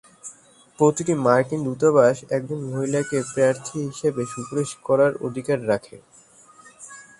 [0.79, 5.97] প্রতিটি মার্কিন দূতাবাস একজন মহিলাকে প্রার্থী হিসেবে সুপারিশ করার অধিকার রাখে।